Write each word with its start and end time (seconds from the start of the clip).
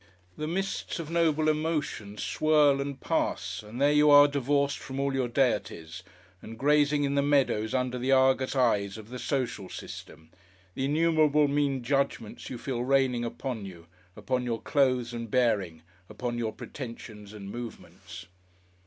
The 0.35 0.47
mists 0.47 0.97
of 0.97 1.11
noble 1.11 1.47
emotion 1.47 2.17
swirl 2.17 2.81
and 2.81 2.99
pass 2.99 3.61
and 3.61 3.79
there 3.79 3.91
you 3.91 4.09
are 4.09 4.27
divorced 4.27 4.79
from 4.79 4.99
all 4.99 5.13
your 5.13 5.27
deities 5.27 6.01
and 6.41 6.57
grazing 6.57 7.03
in 7.03 7.13
the 7.13 7.21
meadows 7.21 7.75
under 7.75 7.99
the 7.99 8.11
Argus 8.11 8.55
eyes 8.55 8.97
of 8.97 9.09
the 9.11 9.19
social 9.19 9.69
system, 9.69 10.31
the 10.73 10.85
innumerable 10.85 11.47
mean 11.47 11.83
judgments 11.83 12.49
you 12.49 12.57
feel 12.57 12.83
raining 12.83 13.23
upon 13.23 13.63
you, 13.63 13.85
upon 14.15 14.43
your 14.43 14.59
clothes 14.63 15.13
and 15.13 15.29
bearing, 15.29 15.83
upon 16.09 16.39
your 16.39 16.51
pretensions 16.51 17.31
and 17.31 17.51
movements. 17.51 18.25